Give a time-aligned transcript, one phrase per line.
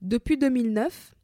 [0.00, 1.14] Depuis 2009,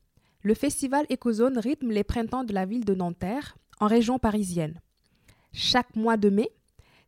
[0.43, 4.83] le festival Ecozone rythme les printemps de la ville de Nanterre, en région parisienne.
[5.55, 6.51] Chaque mois de mai,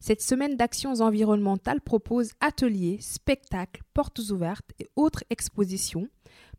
[0.01, 6.09] cette semaine d'actions environnementales propose ateliers, spectacles, portes ouvertes et autres expositions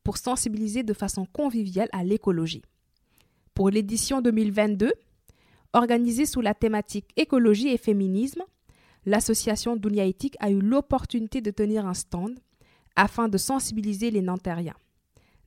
[0.03, 2.61] pour sensibiliser de façon conviviale à l'écologie.
[3.55, 4.93] Pour l'édition 2022,
[5.73, 8.43] organisée sous la thématique écologie et féminisme,
[9.07, 10.05] l'association Dunia
[10.39, 12.37] a eu l'opportunité de tenir un stand
[12.95, 14.75] afin de sensibiliser les Nantériens.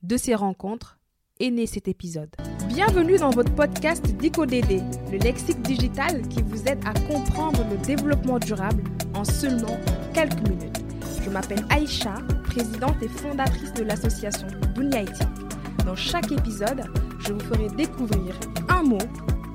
[0.03, 0.99] De ces rencontres
[1.39, 2.29] est né cet épisode.
[2.67, 8.37] Bienvenue dans votre podcast DicoDD, le lexique digital qui vous aide à comprendre le développement
[8.37, 8.83] durable
[9.13, 9.79] en seulement
[10.13, 10.83] quelques minutes.
[11.23, 15.05] Je m'appelle Aïcha, présidente et fondatrice de l'association Dunia.
[15.85, 16.83] Dans chaque épisode,
[17.19, 18.97] je vous ferai découvrir un mot,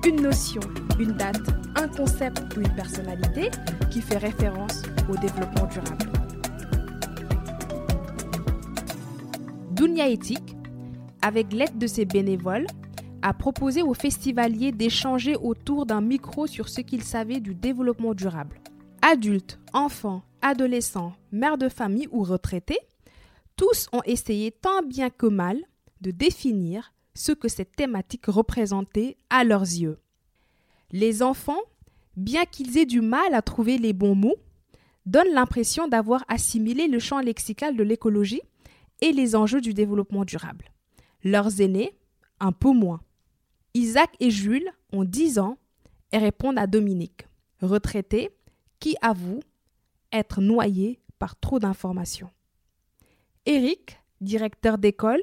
[0.07, 0.63] une notion,
[0.99, 3.51] une date, un concept ou une personnalité
[3.91, 6.18] qui fait référence au développement durable.
[9.79, 10.57] Dunia Éthique,
[11.23, 12.67] avec l'aide de ses bénévoles,
[13.23, 18.61] a proposé aux festivaliers d'échanger autour d'un micro sur ce qu'ils savaient du développement durable.
[19.03, 22.81] Adultes, enfants, adolescents, mères de famille ou retraités,
[23.55, 25.63] tous ont essayé tant bien que mal
[26.01, 30.01] de définir ce que cette thématique représentait à leurs yeux.
[30.91, 31.63] Les enfants,
[32.17, 34.39] bien qu'ils aient du mal à trouver les bons mots,
[35.07, 38.43] donnent l'impression d'avoir assimilé le champ lexical de l'écologie
[39.01, 40.71] et les enjeux du développement durable.
[41.25, 41.97] Leurs aînés,
[42.41, 43.01] un peu moins.
[43.75, 45.59] Isaac et Jules ont 10 ans
[46.13, 47.27] et répondent à Dominique,
[47.61, 48.31] retraité,
[48.81, 49.41] qui avoue
[50.13, 52.31] être noyé par trop d'informations.
[53.47, 55.23] Eric, directeur d'école,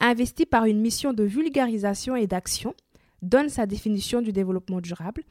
[0.00, 2.74] investi par une mission de vulgarisation et d'action,
[3.22, 5.22] donne sa définition du développement durable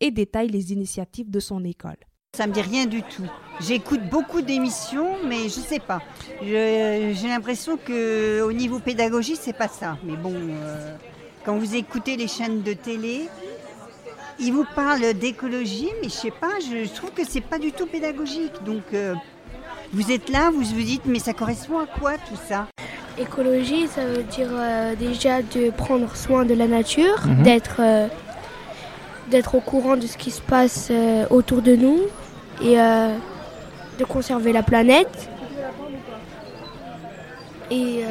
[0.00, 1.96] et détaille les initiatives de son école.
[2.34, 3.26] Ça me dit rien du tout.
[3.60, 6.00] J'écoute beaucoup d'émissions, mais je sais pas.
[6.42, 9.98] J'ai l'impression que au niveau pédagogie, c'est pas ça.
[10.02, 10.96] Mais bon, euh,
[11.44, 13.28] quand vous écoutez les chaînes de télé,
[14.38, 16.52] ils vous parlent d'écologie, mais je sais pas.
[16.58, 18.64] Je, trouve que c'est pas du tout pédagogique.
[18.64, 19.14] Donc, euh,
[19.92, 22.66] vous êtes là, vous vous dites, mais ça correspond à quoi tout ça?
[23.18, 27.42] Écologie, ça veut dire euh, déjà de prendre soin de la nature, mhm.
[27.42, 27.82] d'être
[29.28, 30.90] d'être au courant de ce qui se passe
[31.30, 32.00] autour de nous,
[32.64, 33.16] et euh,
[33.98, 35.28] de conserver la planète.
[37.70, 38.02] Et,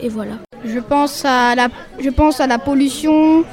[0.00, 0.32] et, voilà.
[0.64, 1.68] Je pense à la,
[1.98, 3.44] je pense à la pollution,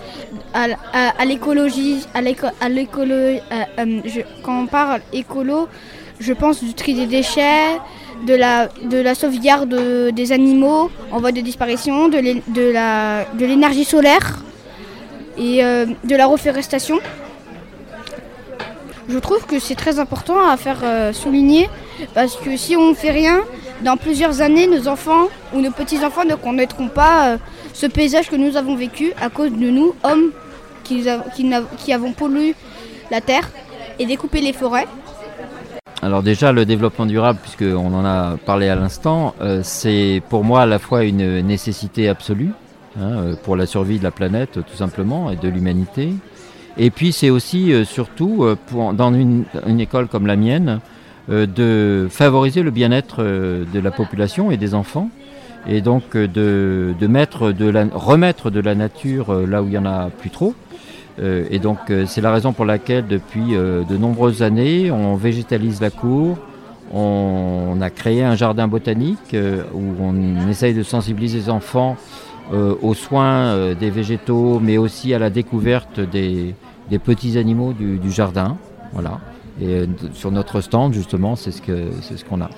[0.53, 2.21] à, l'écologie, à
[2.69, 3.13] l'écolo.
[3.13, 3.39] Euh,
[3.79, 4.01] euh,
[4.43, 5.67] quand on parle écolo,
[6.19, 7.79] je pense du tri des déchets,
[8.25, 9.75] de la, de la sauvegarde
[10.13, 14.39] des animaux en voie de disparition, de l'énergie solaire
[15.37, 16.99] et de la reforestation.
[19.09, 21.67] Je trouve que c'est très important à faire euh, souligner
[22.13, 23.39] parce que si on ne fait rien,
[23.83, 27.37] dans plusieurs années, nos enfants ou nos petits-enfants ne connaîtront pas euh,
[27.73, 30.29] ce paysage que nous avons vécu à cause de nous, hommes,
[30.83, 31.09] qui,
[31.91, 32.53] avons pollué
[33.09, 33.49] la terre
[33.97, 34.87] et découpé les forêts.
[36.03, 40.61] Alors déjà, le développement durable, puisqu'on en a parlé à l'instant, euh, c'est pour moi
[40.61, 42.51] à la fois une nécessité absolue
[42.99, 46.13] hein, pour la survie de la planète, tout simplement, et de l'humanité.
[46.81, 48.55] Et puis c'est aussi euh, surtout euh,
[48.93, 49.43] dans une,
[49.79, 50.79] école comme la mienne
[51.29, 55.09] euh, de favoriser le bien-être de la population et des enfants
[55.67, 60.09] et donc de, mettre de remettre de la nature là où il y en a
[60.09, 60.53] plus trop.
[61.21, 66.37] et donc c'est la raison pour laquelle depuis de nombreuses années on végétalise la cour,
[66.93, 69.35] on, a créé un jardin botanique
[69.73, 71.97] où on essaye de sensibiliser les enfants
[72.53, 76.55] aux soins des végétaux, mais aussi à la découverte des,
[76.89, 78.57] des petits animaux du, jardin.
[79.61, 82.49] Et euh, sur notre stand, justement, c'est ce qu'on ce qu'on a.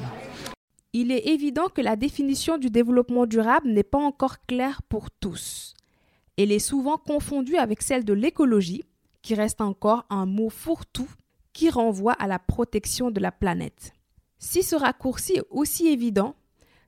[0.94, 5.74] Il est évident que la définition du développement durable n'est pas encore claire pour tous.
[6.38, 8.84] Elle est souvent confondue avec celle de l'écologie,
[9.22, 11.08] qui reste encore un mot fourre-tout
[11.54, 13.94] qui renvoie à la protection de la planète.
[14.40, 16.36] Si ce raccourci est aussi évident,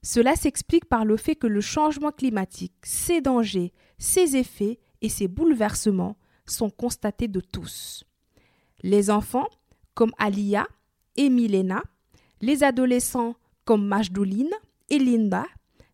[0.01, 5.27] cela s'explique par le fait que le changement climatique, ses dangers, ses effets et ses
[5.27, 8.03] bouleversements sont constatés de tous.
[8.81, 9.47] Les enfants,
[9.93, 10.67] comme Alia
[11.15, 11.83] et Milena,
[12.41, 13.35] les adolescents,
[13.65, 14.51] comme Majdouline
[14.89, 15.45] et Linda,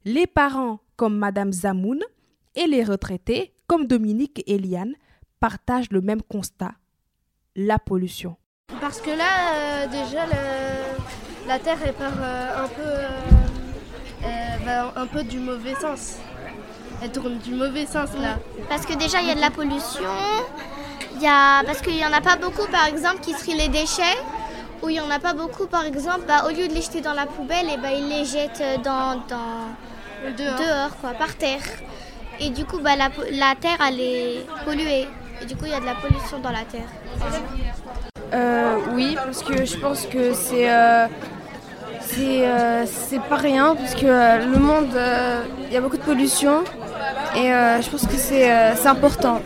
[0.05, 2.01] les parents, comme Madame Zamoun,
[2.55, 4.95] et les retraités, comme Dominique et Eliane,
[5.39, 6.73] partagent le même constat,
[7.55, 8.35] la pollution.
[8.81, 10.25] Parce que là, euh, déjà,
[11.47, 12.67] la Terre est par euh,
[14.23, 16.17] euh, un peu du mauvais sens.
[17.01, 18.37] Elle tourne du mauvais sens là.
[18.67, 20.09] Parce que déjà il y a de la pollution,
[21.15, 21.63] il y a...
[21.65, 24.17] parce qu'il n'y en a pas beaucoup par exemple qui trient les déchets,
[24.81, 27.01] ou il n'y en a pas beaucoup par exemple, bah, au lieu de les jeter
[27.01, 30.95] dans la poubelle, et eh bah, ils les jettent dans, dans, dehors.
[31.01, 31.63] quoi, par terre.
[32.39, 35.07] Et du coup, bah, la, la terre, elle est polluée.
[35.41, 36.87] Et du coup, il y a de la pollution dans la terre.
[38.33, 41.07] Euh, oui, parce que je pense que c'est euh,
[42.19, 44.97] euh, c'est pas rien, parce que le monde,
[45.67, 46.63] il y a beaucoup de pollution
[47.35, 47.47] et
[47.81, 49.41] je pense que c'est important.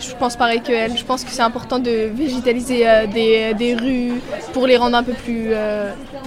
[0.00, 0.96] Je pense pareil que elle.
[0.96, 4.20] Je pense que c'est important de végétaliser des, des, rues
[4.52, 5.50] pour les rendre un peu plus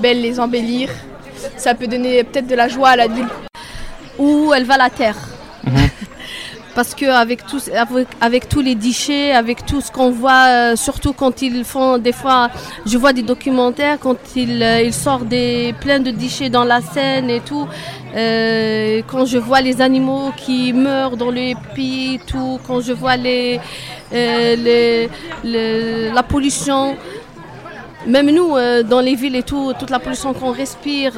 [0.01, 0.89] belles, les embellir.
[1.57, 3.27] Ça peut donner peut-être de la joie à la ville.
[4.17, 5.17] Où elle va la terre
[6.77, 11.11] parce qu'avec tous, avec, avec, tous les déchets, avec tout ce qu'on voit, euh, surtout
[11.11, 12.51] quand ils font des fois,
[12.85, 16.81] je vois des documentaires quand ils, euh, ils sortent des, plein de déchets dans la
[16.81, 17.67] Seine et tout.
[18.15, 23.17] Euh, quand je vois les animaux qui meurent dans les pays, tout, quand je vois
[23.17, 23.59] les,
[24.11, 25.09] les,
[26.13, 26.95] la pollution,
[28.05, 28.51] même nous
[28.83, 31.13] dans les villes et tout, toute la pollution qu'on respire,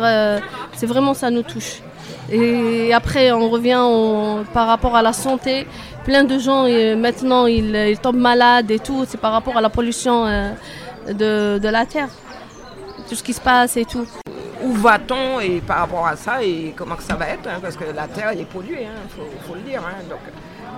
[0.77, 1.81] c'est vraiment ça nous touche.
[2.31, 5.67] Et après, on revient par rapport à la santé.
[6.03, 6.67] Plein de gens,
[6.97, 9.05] maintenant, ils, tombent malades et tout.
[9.07, 10.51] C'est par rapport à la pollution euh,
[11.59, 12.09] de, la terre.
[13.07, 14.07] Tout ce qui se passe et tout.
[14.61, 17.77] Où va-t-on et par rapport à ça et comment que ça va être hein, Parce
[17.77, 19.81] que la terre, elle est polluée, il hein, faut, le dire.
[19.85, 20.03] Hein.
[20.09, 20.19] donc,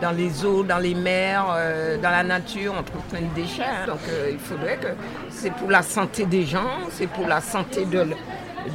[0.01, 3.63] dans les eaux, dans les mers, euh, dans la nature, on trouve plein de déchets.
[3.87, 4.87] donc euh, il faudrait que
[5.29, 8.07] c'est pour la santé des gens, c'est pour la santé de,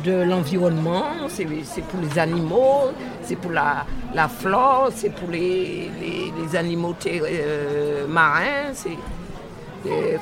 [0.05, 2.91] de l'environnement, c'est pour les animaux,
[3.23, 8.73] c'est pour la, la flore, c'est pour les, les, animaux euh, marins.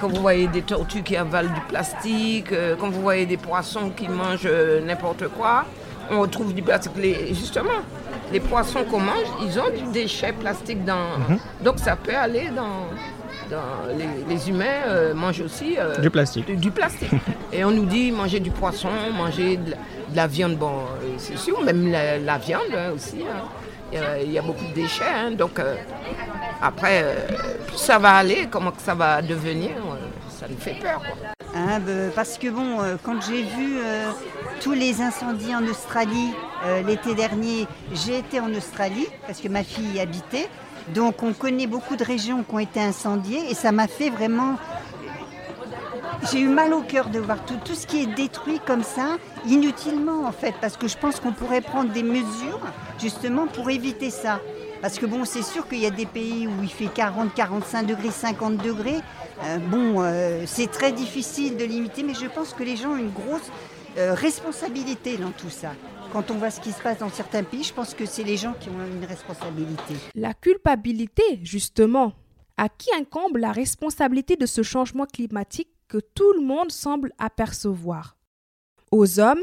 [0.00, 3.90] quand vous voyez des tortues qui avalent du plastique, euh, quand vous voyez des poissons
[3.90, 4.48] qui mangent
[4.84, 5.64] n'importe quoi,
[6.10, 6.92] on retrouve du plastique.
[7.28, 7.82] justement,
[8.32, 11.18] les poissons qu'on mange, ils ont du déchet plastique dans.
[11.28, 11.38] Mhm.
[11.62, 12.88] Donc ça peut aller dans
[14.28, 16.58] les, humains euh, mangent aussi euh, du plastique.
[16.58, 17.10] Du, plastique.
[17.52, 19.74] Et on nous dit manger du poisson, manger de
[20.14, 23.22] la, viande, bon, euh, c'est sûr, même la, viande hein, aussi.
[23.22, 23.44] Hein.
[24.22, 25.04] Il, y a, beaucoup de déchets.
[25.04, 25.30] Hein.
[25.32, 25.60] donc
[26.60, 27.04] après,
[27.68, 29.70] plus ça va aller, comment que ça va devenir,
[30.30, 31.00] ça nous fait peur.
[31.54, 31.78] Bah,
[32.16, 33.78] parce que bon, quand j'ai vu
[34.60, 36.32] tous les incendies en Australie
[36.84, 40.48] l'été dernier, j'ai été en Australie parce que ma fille y habitait.
[40.88, 44.56] Donc on connaît beaucoup de régions qui ont été incendiées et ça m'a fait vraiment...
[46.30, 49.16] J'ai eu mal au cœur de voir tout, ce qui est détruit comme ça,
[49.46, 52.60] inutilement en fait, parce que je pense qu'on pourrait prendre des mesures
[52.98, 54.40] justement pour éviter ça.
[54.80, 57.86] Parce que bon, c'est sûr qu'il y a des pays où il fait 40, 45
[57.86, 59.00] degrés, 50 degrés.
[59.44, 62.96] Euh, bon, euh, c'est très difficile de limiter, mais je pense que les gens ont
[62.96, 63.50] une grosse
[63.96, 65.70] euh, responsabilité dans tout ça
[66.14, 68.36] quand on voit ce qui se passe dans certains pays, je pense que c'est les
[68.36, 69.94] gens qui ont une responsabilité.
[70.14, 72.12] La culpabilité, justement.
[72.56, 78.16] À qui incombe la responsabilité de ce changement climatique que tout le monde semble apercevoir?
[78.92, 79.42] Aux hommes,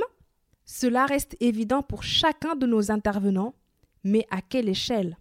[0.63, 3.53] cela reste évident pour chacun de nos intervenants,
[4.05, 5.17] mais à quelle échelle?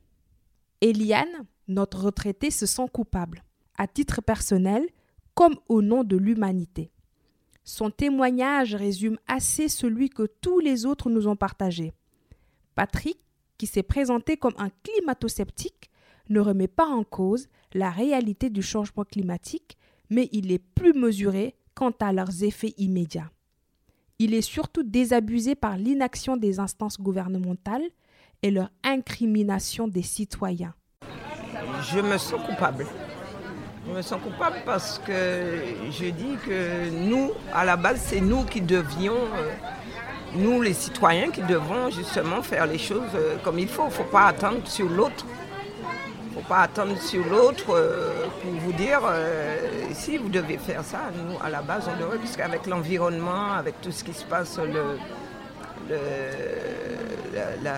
[0.81, 3.43] Eliane, notre retraitée, se sent coupable,
[3.77, 4.87] à titre personnel
[5.35, 6.93] comme au nom de l'humanité.
[7.71, 11.93] Son témoignage résume assez celui que tous les autres nous ont partagé.
[12.75, 13.21] Patrick,
[13.59, 15.89] qui s'est présenté comme un climato-sceptique,
[16.31, 19.79] ne remet pas en cause la réalité du changement climatique,
[20.11, 23.31] mais il est plus mesuré quant à leurs effets immédiats.
[24.19, 27.89] Il est surtout désabusé par l'inaction des instances gouvernementales
[28.43, 30.75] et leur incrimination des citoyens.
[31.83, 32.85] Je me sens coupable.
[33.87, 35.13] Je me sens coupable parce que
[35.91, 39.51] je dis que nous, à la base, c'est nous qui devions, euh,
[40.35, 43.85] nous les citoyens, qui devons justement faire les choses euh, comme il faut.
[43.85, 45.25] Il ne faut pas attendre sur l'autre.
[45.25, 49.01] Il ne faut pas attendre sur l'autre euh, pour vous dire
[49.93, 51.11] si vous devez faire ça.
[51.17, 54.99] Nous, à la base, on devrait, puisqu'avec l'environnement, avec tout ce qui se passe, le,
[57.63, 57.73] la,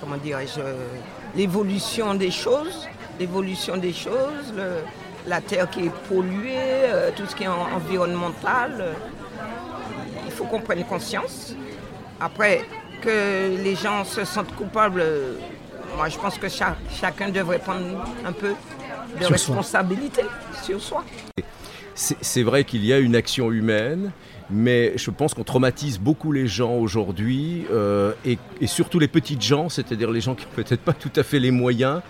[0.00, 0.16] comment
[1.36, 2.88] l'évolution des choses,
[3.20, 4.80] l'évolution des choses, le,
[5.26, 8.76] la terre qui est polluée, euh, tout ce qui est environnemental.
[8.80, 8.92] Euh,
[10.24, 11.54] il faut qu'on prenne conscience.
[12.20, 12.62] Après,
[13.02, 15.34] que les gens se sentent coupables, euh,
[15.96, 18.54] moi je pense que chacun devrait prendre un peu
[19.20, 20.22] de responsabilité
[20.62, 21.04] sur soi.
[21.94, 24.12] C'est vrai qu'il y a une action humaine,
[24.50, 27.64] mais je pense qu'on traumatise beaucoup les gens aujourd'hui,
[28.24, 31.22] et, et, surtout les petites gens, c'est-à-dire les gens qui n'ont peut-être pas tout à
[31.22, 32.02] fait les moyens.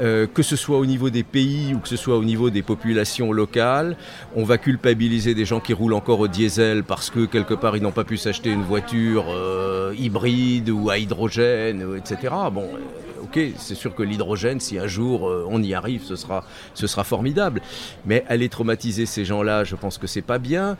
[0.00, 2.62] Euh, que ce soit au niveau des pays ou que ce soit au niveau des
[2.62, 3.96] populations locales.
[4.36, 7.82] On va culpabiliser des gens qui roulent encore au diesel parce que quelque part ils
[7.82, 12.32] n'ont pas pu s'acheter une voiture euh, hybride ou à hydrogène, etc.
[12.52, 16.44] Bon, euh, ok, c'est sûr que l'hydrogène, si un jour on y arrive, ce sera,
[16.74, 17.60] ce sera formidable.
[18.06, 20.76] Mais aller traumatiser ces gens-là, je pense que c'est pas bien.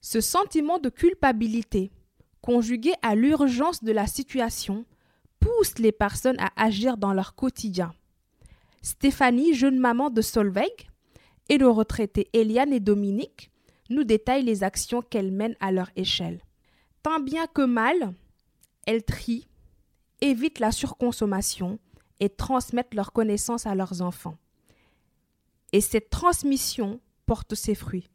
[0.00, 1.90] Ce sentiment de culpabilité,
[2.40, 4.86] conjuguée à l'urgence de la situation,
[5.40, 7.92] pousse les personnes à agir dans leur quotidien.
[8.82, 10.88] Stéphanie, jeune maman de Solveig,
[11.48, 13.50] et le retraité Eliane et Dominique
[13.90, 16.40] nous détaillent les actions qu'elles mènent à leur échelle.
[17.02, 18.14] Tant bien que mal,
[18.86, 19.48] elles trient,
[20.20, 21.78] évitent la surconsommation
[22.20, 24.38] et transmettent leurs connaissances à leurs enfants.
[25.72, 28.08] Et cette transmission porte ses fruits.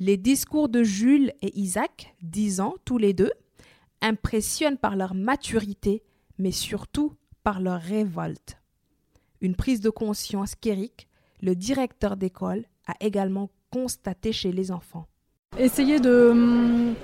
[0.00, 3.32] Les discours de Jules et Isaac, dix ans tous les deux,
[4.00, 6.04] impressionnent par leur maturité,
[6.38, 8.58] mais surtout par leur révolte.
[9.40, 11.08] Une prise de conscience qu'Éric,
[11.42, 15.08] le directeur d'école, a également constaté chez les enfants.
[15.58, 16.94] Essayer de, hum,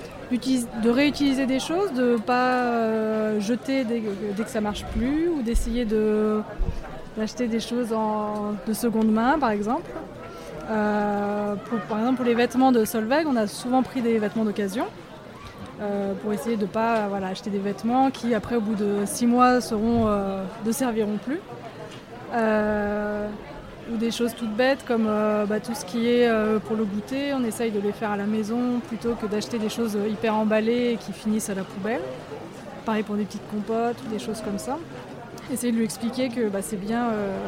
[0.84, 5.84] réutiliser des choses, de ne pas euh, jeter dès, que ça marche plus, ou d'essayer
[5.84, 9.90] d'acheter des choses de seconde main, par exemple.
[10.70, 11.54] Euh,
[11.88, 14.86] par exemple, pour les vêtements de Solveig, on a souvent pris des vêtements d'occasion.
[15.80, 19.04] Euh, pour essayer de ne pas voilà, acheter des vêtements qui après au bout de
[19.06, 20.06] six mois seront,
[20.64, 21.40] ne serviront plus
[23.92, 26.84] ou des choses toutes bêtes comme euh, bah, tout ce qui est euh, pour le
[26.84, 30.34] goûter, on essaye de les faire à la maison plutôt que d'acheter des choses hyper
[30.34, 32.00] emballées et qui finissent à la poubelle.
[32.84, 34.78] Pareil pour des petites compotes ou des choses comme ça.
[35.52, 37.38] Essayer de lui expliquer que bah, c'est bien euh,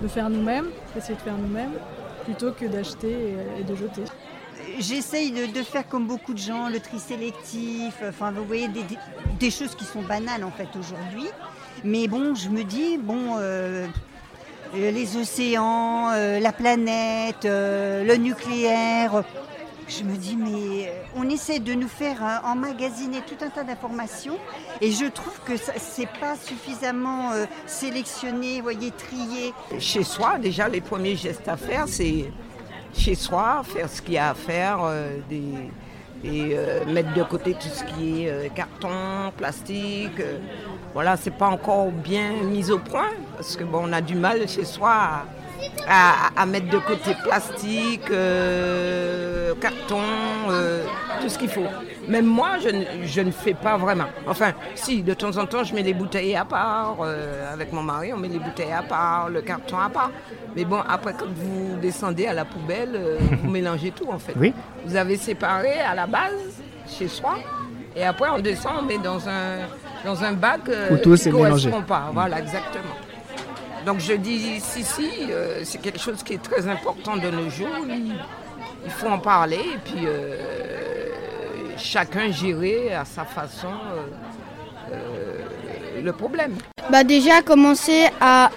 [0.00, 0.66] de faire nous-mêmes,
[0.96, 1.72] essayer de faire nous-mêmes,
[2.24, 4.02] plutôt que d'acheter et, de jeter.
[4.78, 8.68] J'essaye de, faire comme beaucoup de gens, le tri sélectif, enfin vous voyez
[9.38, 11.26] des, choses qui sont banales en fait aujourd'hui.
[11.84, 13.86] Mais bon, je me dis, bon, euh,
[14.74, 19.24] les océans, euh, la planète, euh, le nucléaire.
[19.98, 24.38] Je me dis, mais on essaie de nous faire emmagasiner tout un tas d'informations
[24.80, 27.30] et je trouve que ce n'est pas suffisamment
[27.66, 29.52] sélectionné, voyez, trié.
[29.78, 32.32] Chez soi, déjà, les premiers gestes à faire, c'est
[32.94, 34.80] chez soi, faire ce qu'il y a à faire,
[36.24, 36.56] et
[36.86, 40.22] mettre de côté tout ce qui est carton, plastique.
[40.94, 44.48] voilà, c'est pas encore bien mis au point parce que bon, on a du mal
[44.48, 45.24] chez soi à,
[46.46, 50.00] mettre de côté plastique, euh, carton,
[50.50, 50.84] euh,
[51.20, 51.64] tout ce qu'il faut.
[52.08, 54.06] Même moi, je ne, fais pas vraiment.
[54.26, 56.98] Enfin, si, de temps en temps, je mets les bouteilles à part.
[57.02, 60.10] Euh, avec mon mari, on met les bouteilles à part, le carton à part.
[60.56, 64.34] Mais bon, après, quand vous descendez à la poubelle, vous mélangez tout, en fait.
[64.36, 64.52] Oui.
[64.84, 67.36] Vous avez séparé à la base, chez soi,
[67.94, 69.68] et après, on descend, on met dans un,
[70.04, 72.10] dans un bac qui ne correspond pas.
[72.12, 72.94] Voilà, exactement.
[73.86, 77.50] Donc je dis si, si, euh, c'est quelque chose qui est très important de nos
[77.50, 77.68] jours.
[78.84, 80.36] Il, faut en parler et puis euh,
[81.76, 83.68] chacun gérer à sa façon
[84.92, 85.38] euh,
[86.02, 86.54] le problème.
[86.90, 88.50] Bah déjà commencer à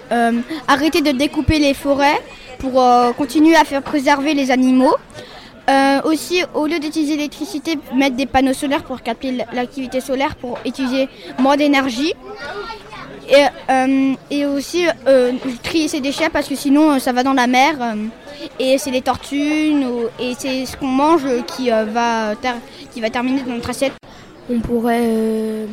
[0.66, 2.20] arrêter de découper les forêts
[2.58, 2.82] pour
[3.16, 4.96] continuer à faire préserver les animaux.
[6.04, 11.08] aussi, au lieu d'utiliser l'électricité, mettre des panneaux solaires pour capter l'activité solaire pour utiliser
[11.38, 12.14] moins d'énergie.
[13.28, 17.32] Et, euh, et aussi euh, trier ses déchets parce que sinon euh, ça va dans
[17.32, 17.74] la mer
[18.60, 19.72] et c'est les tortues
[20.20, 22.34] et c'est ce qu'on mange qui, va
[22.92, 23.94] qui va terminer dans notre assiette.
[24.48, 25.66] On pourrait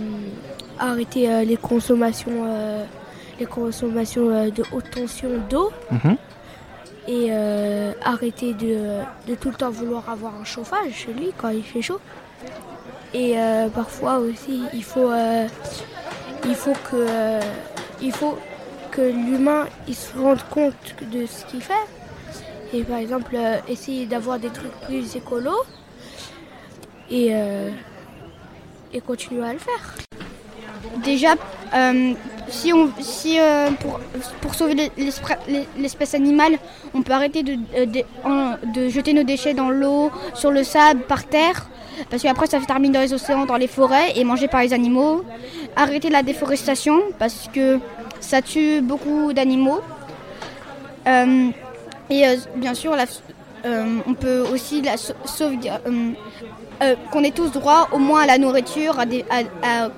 [0.80, 2.48] arrêter les consommations,
[3.40, 6.18] les consommations de haute tension d'eau mhm.
[7.08, 7.32] et
[8.04, 11.84] arrêter de, de, tout le temps vouloir avoir un chauffage chez lui quand il fait
[11.84, 12.00] chaud.
[13.14, 13.36] Et
[13.76, 15.12] parfois aussi il faut
[16.46, 16.76] il faut
[18.96, 21.74] que, l'humain se rende compte de ce qu'il fait.
[22.74, 25.64] Et par exemple, euh, essayer d'avoir des trucs plus écolos
[27.10, 27.70] et, euh,
[28.92, 29.96] et continuer à le faire.
[31.04, 31.36] Déjà,
[31.76, 32.14] euh,
[32.50, 33.38] si on, si,
[34.42, 34.92] pour, sauver
[35.78, 36.58] l'espèce animale,
[36.94, 41.68] on peut arrêter de, jeter nos déchets dans l'eau, sur le sable, par terre.
[42.10, 44.74] Parce qu'après, ça se termine dans les océans, dans les forêts et mangé par les
[44.74, 45.24] animaux.
[45.76, 47.80] Arrêter la déforestation parce que
[48.20, 49.82] ça tue beaucoup d'animaux.
[51.08, 51.50] Euh,
[52.10, 52.96] et euh, bien sûr,
[53.66, 56.16] euh, on peut aussi la sauvegarder.
[57.12, 58.98] Qu'on ait tous droit au moins à la nourriture,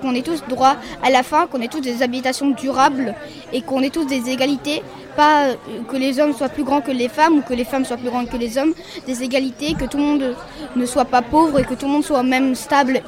[0.00, 3.14] qu'on ait tous droit à la faim, qu'on ait tous des habitations durables
[3.52, 4.82] et qu'on ait tous des égalités
[5.16, 5.54] pas
[5.90, 8.10] que les hommes soient plus grands que les femmes ou que les femmes soient plus
[8.10, 8.74] grandes que les hommes,
[9.06, 10.36] des égalités, que tout le monde
[10.76, 13.00] ne soit pas pauvre et que tout le monde soit même stable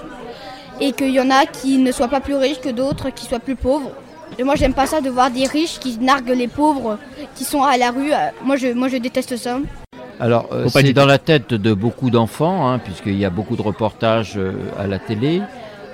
[0.80, 3.38] et qu'il y en a qui ne soient pas plus riches que d'autres, qui soient
[3.40, 3.92] plus pauvres.
[4.38, 6.98] Et moi j'aime pas ça de voir des riches qui narguent les pauvres
[7.34, 8.12] qui sont à la rue.
[8.42, 9.58] Moi je, moi je déteste ça.
[10.20, 13.62] Alors euh, c'est dans la tête de beaucoup d'enfants, hein, puisqu'il y a beaucoup de
[13.62, 15.40] reportages euh, à la télé.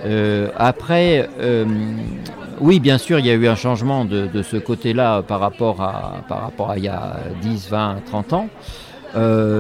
[0.07, 1.29] Euh, après,
[2.61, 6.17] oui, bien sûr, il y a eu un changement de, ce côté-là par, rapport à,
[6.29, 8.49] par rapport à il y a 10, 20, 30 ans,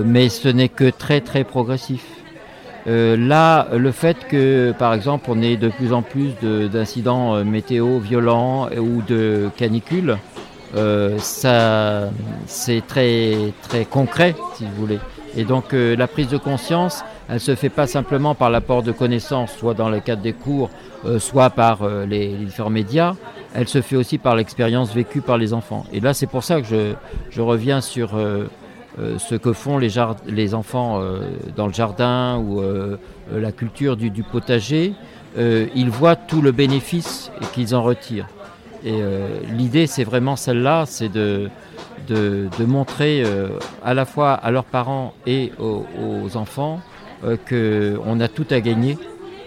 [0.04, 2.04] mais ce n'est que très très progressif.
[2.87, 6.33] là, le fait que, par exemple, on ait de plus en plus
[6.71, 10.18] d'incidents météo violents ou de canicules,
[11.19, 12.11] ça,
[12.47, 14.99] c'est très, très concret, si vous voulez.
[15.37, 18.93] Et donc, la prise de conscience, elle ne se fait pas simplement par l'apport de
[18.93, 20.71] connaissances, soit dans le cadre des cours,
[21.19, 23.14] soit par les différents médias,
[23.54, 25.87] elle se fait aussi par l'expérience vécue par les enfants.
[25.93, 26.66] Et là, c'est pour ça que
[27.31, 28.50] je, reviens sur euh,
[28.99, 31.21] euh, ce que font les, enfants euh,
[31.57, 32.61] dans le jardin ou
[33.33, 34.93] la culture du, potager.
[35.38, 38.28] ils voient tout le bénéfice qu'ils en retirent.
[38.85, 39.00] Et
[39.50, 41.49] l'idée, c'est vraiment celle-là, c'est de,
[42.07, 43.25] de, montrer
[43.83, 46.81] à la fois à leurs parents et aux, enfants
[47.23, 48.99] qu'on a tout à gagner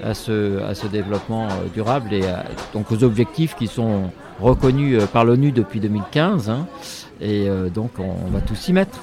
[0.04, 2.24] à ce, à ce développement euh, durable et
[2.74, 6.50] donc aux objectifs qui sont reconnus euh, par l'ONU depuis 2015.
[6.50, 6.68] Hein.
[7.20, 9.00] et euh, donc on, on va tous y mettre.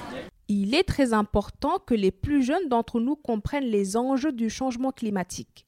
[0.48, 4.92] Il est très important que les plus jeunes d'entre nous comprennent les enjeux du changement
[4.92, 5.63] climatique.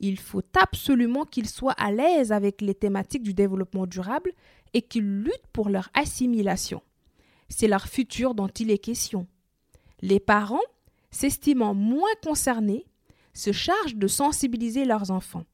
[0.00, 4.32] Il faut absolument qu'ils soient à l'aise avec les thématiques du développement durable
[4.74, 6.82] et qu'ils luttent pour leur assimilation.
[7.48, 9.26] C'est leur futur dont il est question.
[10.00, 10.60] Les parents,
[11.10, 12.86] s'estimant moins concernés,
[13.32, 15.44] se chargent de sensibiliser leurs enfants.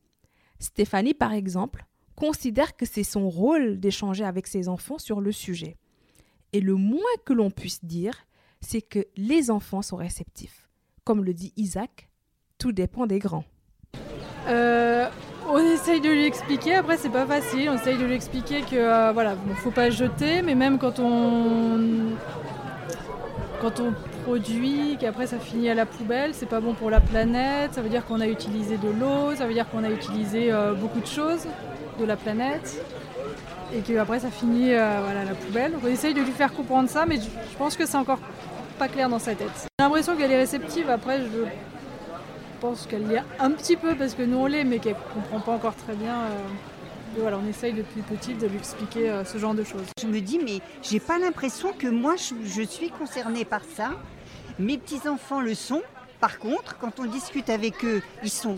[0.58, 1.86] Stéphanie, par exemple,
[2.16, 5.76] considère que c'est son rôle d'échanger avec ses enfants sur le sujet.
[6.52, 8.26] Et le moins que l'on puisse dire,
[8.60, 10.68] c'est que les enfants sont réceptifs.
[11.04, 12.08] Comme le dit Isaac,
[12.58, 13.44] tout dépend des grands.
[14.48, 15.06] Euh,
[15.50, 18.76] on essaye de lui expliquer, après c'est pas facile, on essaye de lui expliquer que
[18.76, 22.14] euh, voilà, faut pas jeter, mais même quand on
[24.24, 27.88] produit, qu'après ça finit à la poubelle, c'est pas bon pour la planète, ça veut
[27.88, 31.06] dire qu'on a utilisé de l'eau, ça veut dire qu'on a utilisé euh, beaucoup de
[31.06, 31.46] choses
[31.98, 32.82] de la planète.
[33.74, 35.72] Et qu'après ça finit euh, à la poubelle.
[35.82, 38.20] On essaye de lui faire comprendre ça, mais je pense que c'est encore
[38.78, 39.50] pas clair dans sa tête.
[39.56, 41.26] J'ai l'impression qu'elle est réceptive, après je
[42.64, 45.52] pense qu'elle l'est un petit peu parce que nous on l'est, mais qu'elle comprend pas
[45.52, 46.14] encore très bien.
[46.14, 46.38] Euh,
[47.18, 49.84] voilà, on essaye depuis petit de lui expliquer euh, ce genre de choses.
[50.00, 53.90] Je me dis, mais j'ai pas l'impression que moi je, suis concernée par ça.
[54.58, 55.82] Mes petits-enfants le sont.
[56.20, 58.56] Par contre, quand on discute avec eux, ils sont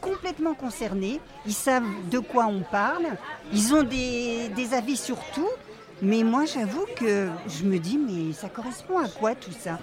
[0.00, 1.20] complètement concernés.
[1.44, 3.06] Ils savent de quoi on parle.
[3.52, 5.48] Ils ont des, des avis sur tout.
[6.02, 9.78] Mais moi, j'avoue que je me dis, mais ça correspond à quoi tout ça?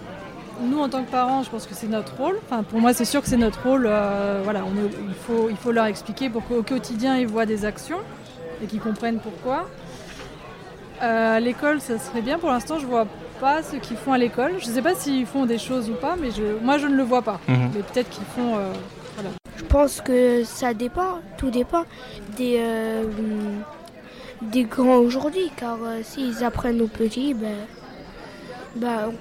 [0.60, 2.36] Nous, en tant que parents, je pense que c'est notre rôle.
[2.44, 3.86] Enfin, pour moi, c'est sûr que c'est notre rôle.
[3.88, 4.62] Euh, voilà,
[5.06, 8.00] il, faut, il faut leur expliquer pour qu'au quotidien, ils voient des actions
[8.62, 9.68] et qu'ils comprennent pourquoi.
[11.02, 12.38] Euh, à l'école, ça serait bien.
[12.38, 13.06] Pour l'instant, je vois
[13.40, 14.54] pas ce qu'ils font à l'école.
[14.58, 16.96] Je ne sais pas s'ils font des choses ou pas, mais je, moi, je ne
[16.96, 17.38] le vois pas.
[17.46, 17.70] Mhm.
[17.74, 18.56] Mais peut-être qu'ils font.
[18.56, 18.72] Euh,
[19.56, 21.84] je pense que ça dépend, tout dépend
[22.36, 22.60] des
[24.42, 27.66] des grands aujourd'hui, car euh, s'ils apprennent aux petits, ben,
[28.76, 29.12] ben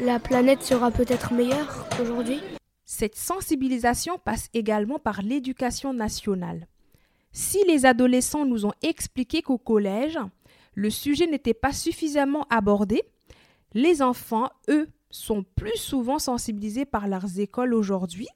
[0.00, 2.40] la planète sera peut-être meilleure qu'aujourd'hui.
[2.84, 6.66] Cette sensibilisation passe également par l'éducation nationale.
[7.32, 10.18] Si les adolescents nous ont expliqué qu'au collège,
[10.74, 13.02] le sujet n'était pas suffisamment abordé,
[13.74, 18.28] les enfants, eux, sont plus souvent sensibilisés par leurs écoles aujourd'hui,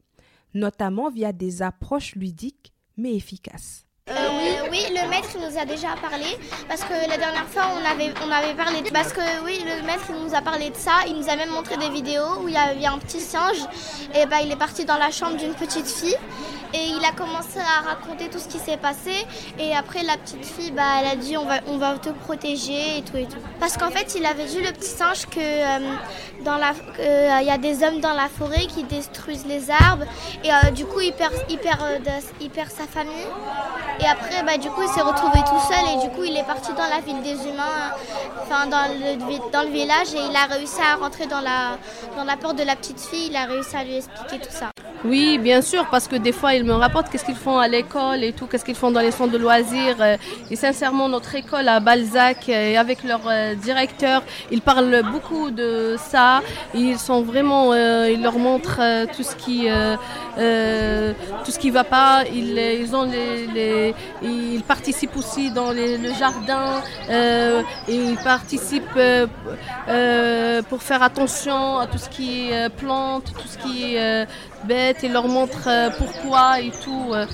[0.54, 3.86] notamment via des approches ludiques mais efficaces.
[4.10, 4.61] Euh, oui.
[4.72, 8.30] Oui, le maître nous a déjà parlé parce que la dernière fois on avait, on
[8.30, 8.88] avait parlé de...
[8.88, 11.76] parce que oui le maître nous a parlé de ça, il nous a même montré
[11.76, 13.58] des vidéos où il y avait un petit singe
[14.14, 16.16] et bah il est parti dans la chambre d'une petite fille
[16.72, 19.12] et il a commencé à raconter tout ce qui s'est passé
[19.58, 22.96] et après la petite fille bah elle a dit on va, on va te protéger
[22.96, 23.36] et tout et tout.
[23.60, 25.94] Parce qu'en fait il avait vu le petit singe que euh,
[26.46, 30.06] dans la euh, il y a des hommes dans la forêt qui détruisent les arbres
[30.42, 31.58] et du coup il perd, il
[32.40, 33.26] il perd sa famille
[34.02, 36.44] et après, bah, du coup, il s'est retrouvé tout seul et du coup, il est
[36.44, 37.90] parti dans la ville des humains,
[38.42, 42.76] enfin dans le, village et il a réussi à rentrer dans la porte de la
[42.76, 43.26] petite fille.
[43.28, 44.70] Il a réussi à lui expliquer tout ça.
[45.04, 48.22] Oui, bien sûr, parce que des fois, ils me rapportent qu'est-ce qu'ils font à l'école
[48.22, 49.96] et tout, qu'est-ce qu'ils font dans les centres de loisirs.
[49.98, 50.16] Euh,
[50.48, 55.96] et sincèrement, notre école à Balzac, et avec leur euh, directeur, ils parlent beaucoup de
[55.98, 56.40] ça.
[56.72, 58.80] Ils sont vraiment, euh, ils leur montrent
[59.16, 59.66] tout ce qui,
[61.44, 62.22] tout ce qui va pas.
[62.32, 66.80] Ils, ils ont les, ils participent aussi dans le jardin.
[67.10, 69.00] et ils participent
[70.68, 74.26] pour faire attention à tout ce qui est plante, tout ce qui est
[74.66, 77.12] bête et leur montre euh, pourquoi et tout.
[77.12, 77.26] Euh,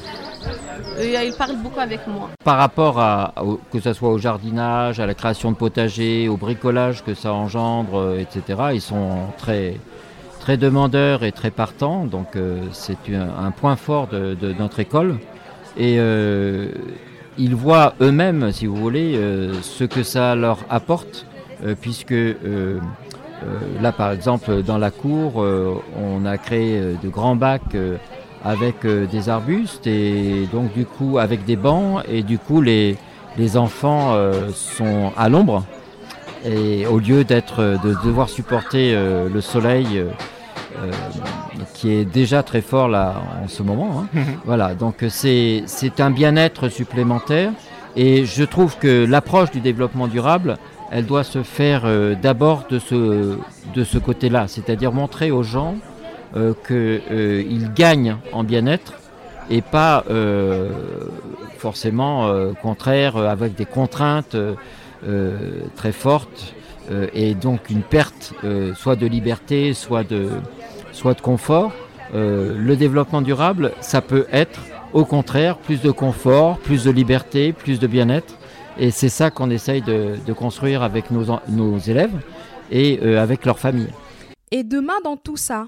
[1.00, 2.30] ils parlent beaucoup avec moi.
[2.44, 3.34] Par rapport à,
[3.72, 7.98] que ce soit au jardinage, à la création de potager, au bricolage que ça engendre,
[7.98, 9.76] euh, etc., ils sont très,
[10.40, 12.04] très demandeurs et très partants.
[12.04, 12.28] Donc
[12.72, 15.18] c'est un, point fort de, notre école.
[15.76, 15.98] Et
[17.38, 19.18] ils voient eux-mêmes, si vous voulez,
[19.62, 21.26] ce que ça leur apporte,
[21.80, 22.14] puisque
[23.80, 25.44] là, par exemple, dans la cour,
[25.96, 27.76] on a créé de grands bacs
[28.44, 32.96] avec des arbustes et donc du coup avec des bancs et du coup les,
[33.36, 34.16] les enfants
[34.52, 35.64] sont à l'ombre
[36.44, 40.04] et au lieu d'être de devoir supporter le soleil
[41.74, 44.04] qui est déjà très fort là en ce moment.
[44.14, 44.20] Hein.
[44.44, 45.64] voilà, donc c'est
[45.98, 47.52] un bien-être supplémentaire
[47.96, 50.56] et je trouve que l'approche du développement durable,
[50.90, 55.76] elle doit se faire euh, d'abord de ce, côté-là, c'est-à-dire montrer aux gens
[56.36, 58.94] euh, qu'ils euh, gagnent en bien-être
[59.50, 60.04] et pas
[61.56, 64.36] forcément contraire avec des contraintes
[65.74, 66.54] très fortes
[67.14, 68.34] et donc une perte
[68.74, 70.28] soit de liberté, soit de
[71.22, 71.72] confort.
[72.12, 74.60] le développement durable, ça peut être
[74.92, 78.34] au contraire, plus de confort, plus de liberté, plus de bien-être.
[78.78, 82.22] Et c'est ça qu'on essaye de, construire avec nos, élèves
[82.70, 83.92] et euh, avec leurs familles.
[84.52, 85.66] Et demain, dans tout ça,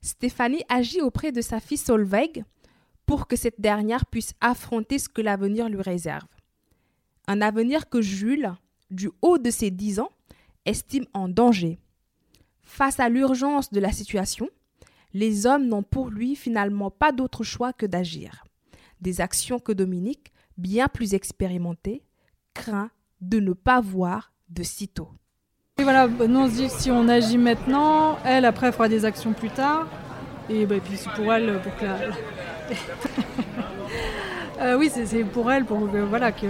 [0.00, 2.44] Stéphanie agit auprès de sa fille Solveig
[3.04, 6.26] pour que cette dernière puisse affronter ce que l'avenir lui réserve.
[7.26, 8.54] Un avenir que Jules,
[8.90, 10.10] du haut de ses 10 ans,
[10.64, 11.78] estime en danger.
[12.62, 14.48] Face à l'urgence de la situation,
[15.12, 18.44] les hommes n'ont pour lui finalement pas d'autre choix que d'agir.
[19.02, 22.02] Des actions que Dominique, bien plus expérimenté,
[22.54, 22.90] craint
[23.20, 25.08] de ne pas voir de sitôt.
[25.78, 29.32] Et voilà, nous on se dit si on agit maintenant, elle après fera des actions
[29.32, 29.88] plus tard.
[30.48, 31.98] Et, bah, puis c'est pour elle, pour que la...
[34.60, 36.46] Euh, oui, c'est pour elle, pour voilà, que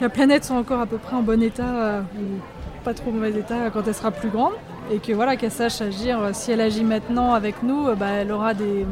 [0.00, 2.40] la planète soit encore à peu près en bon état, euh, ou
[2.84, 4.52] pas trop mauvais état quand elle sera plus grande
[4.90, 6.30] et que voilà qu'elle sache agir.
[6.32, 8.86] Si elle agit maintenant avec nous, bah, elle aura des,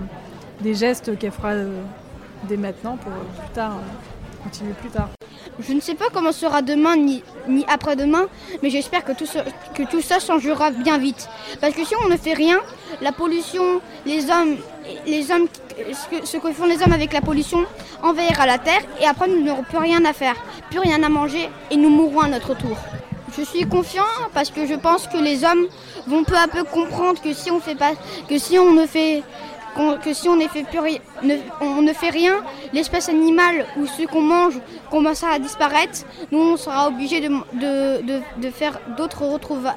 [0.74, 1.83] gestes qu'elle fera euh,
[2.48, 5.11] dès maintenant pour plus tard euh, continuer plus tard.
[5.61, 8.26] Je ne sais pas comment sera demain ni, ni après-demain,
[8.62, 9.26] mais j'espère que tout,
[9.74, 11.28] que tout ça changera bien vite.
[11.61, 12.59] Parce que si on ne fait rien,
[13.00, 14.57] la pollution, les hommes,
[15.07, 15.46] les hommes
[15.92, 17.64] ce, que, ce que font les hommes avec la pollution
[18.02, 20.37] envahira la terre et après nous n'aurons plus rien à faire,
[20.70, 22.76] plus rien à manger et nous mourrons à notre tour.
[23.37, 25.66] Je suis confiant parce que je pense que les hommes
[26.07, 27.92] vont peu à peu comprendre que si on fait pas,
[28.28, 29.22] que si on ne fait
[30.02, 32.37] que si on ne fait, rien,
[32.72, 34.58] l'espèce animale ou ce qu'on mange
[34.90, 36.04] commencera à disparaître.
[36.30, 39.74] Nous, on sera obligé de, faire d'autres retrouvailles.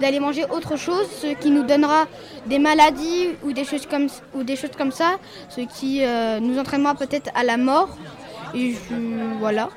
[0.00, 2.06] D'aller manger autre chose, ce qui nous donnera
[2.46, 5.16] des maladies ou des choses comme, ou des choses comme ça,
[5.48, 7.96] ce qui euh, nous entraînera peut-être à la mort.
[8.54, 8.74] Et
[9.40, 9.70] voilà.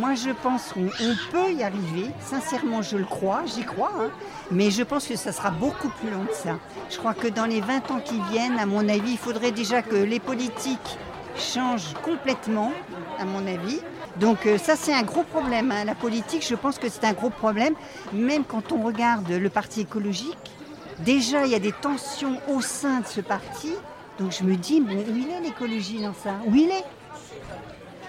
[0.00, 0.88] Moi, je pense qu'on
[1.32, 2.12] peut y arriver.
[2.20, 3.90] Sincèrement, je le crois, j'y crois.
[3.98, 4.10] Hein.
[4.52, 6.60] Mais je pense que ça sera beaucoup plus long que ça.
[6.88, 9.82] Je crois que dans les 20 ans qui viennent, à mon avis, il faudrait déjà
[9.82, 10.98] que les politiques
[11.36, 12.72] changent complètement,
[13.18, 13.80] à mon avis.
[14.20, 15.72] Donc euh, ça, c'est un gros problème.
[15.72, 15.84] Hein.
[15.84, 17.74] La politique, je pense que c'est un gros problème.
[18.12, 20.52] Même quand on regarde le parti écologique,
[21.00, 23.72] déjà, il y a des tensions au sein de ce parti.
[24.20, 26.34] Donc je me dis, mais où il est l'écologie dans ça?
[26.46, 26.84] Où il est?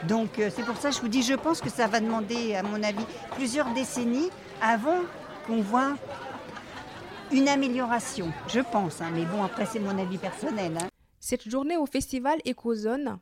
[0.08, 2.56] Donc euh, c'est pour ça que je vous dis, je pense que ça va demander,
[2.56, 3.04] à mon avis,
[3.36, 4.30] plusieurs décennies
[4.62, 5.02] avant
[5.46, 5.96] qu'on voit
[7.32, 8.32] une amélioration.
[8.48, 9.12] Je pense, hein.
[9.14, 10.78] mais bon, après c'est mon avis personnel.
[10.78, 10.88] Hein.
[11.20, 13.20] Cette journée au festival Ecozone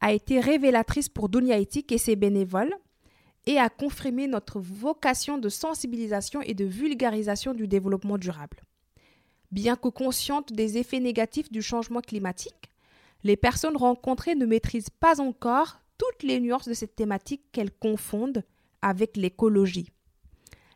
[0.00, 2.74] a été révélatrice pour Dunia Ethique et ses bénévoles
[3.46, 8.58] et a confirmé notre vocation de sensibilisation et de vulgarisation du développement durable.
[9.52, 12.72] Bien que conscientes des effets négatifs du changement climatique,
[13.22, 15.78] les personnes rencontrées ne maîtrisent pas encore
[16.16, 18.42] toutes les nuances de cette thématique qu'elles confondent
[18.80, 19.90] avec l'écologie.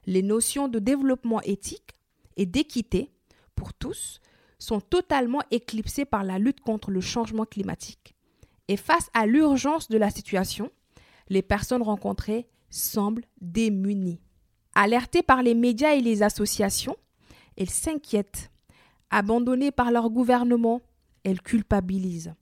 [0.06, 1.96] Les notions de développement éthique
[2.36, 3.10] et d'équité
[3.54, 4.20] pour tous
[4.58, 8.14] sont totalement éclipsées par la lutte contre le changement climatique.
[8.68, 10.70] Et face à l'urgence de la situation,
[11.28, 14.20] les personnes rencontrées semblent démunies.
[14.74, 16.96] Alertées par les médias et les associations,
[17.56, 18.50] elles s'inquiètent.
[19.10, 20.82] Abandonnées par leur gouvernement,
[21.24, 22.34] elles culpabilisent.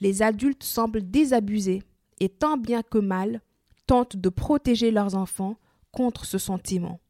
[0.00, 1.82] Les adultes semblent désabusés
[2.20, 3.40] et tant bien que mal
[3.86, 5.56] tentent de protéger leurs enfants
[5.92, 7.00] contre ce sentiment.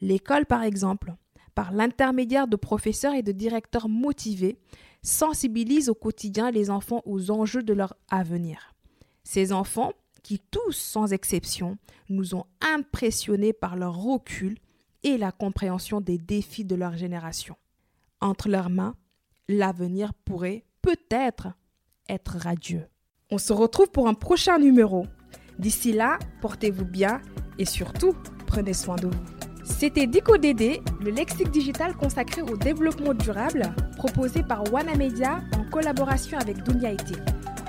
[0.00, 1.14] L'école, par exemple,
[1.54, 4.58] par l'intermédiaire de professeurs et de directeurs motivés,
[5.02, 8.74] sensibilise au quotidien les enfants aux enjeux de leur avenir.
[9.24, 14.58] Ces enfants, qui tous sans exception nous ont impressionnés par leur recul
[15.02, 17.56] et la compréhension des défis de leur génération.
[18.20, 18.94] Entre leurs mains,
[19.48, 21.48] l'avenir pourrait peut-être
[22.08, 22.86] être radieux.
[23.34, 25.06] On se retrouve pour un prochain numéro.
[25.58, 27.22] D'ici là, portez-vous bien
[27.58, 28.14] et surtout,
[28.46, 29.64] prenez soin de vous.
[29.64, 35.64] C'était Dico Dédé, le lexique digital consacré au développement durable, proposé par Wana Media en
[35.70, 36.90] collaboration avec Dunia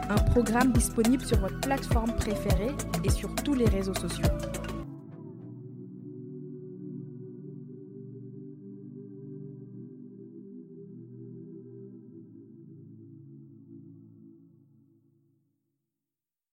[0.10, 4.28] Un programme disponible sur votre plateforme préférée et sur tous les réseaux sociaux.